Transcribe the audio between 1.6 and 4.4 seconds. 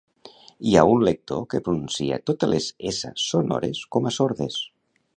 pronuncia totes les essa sonores com a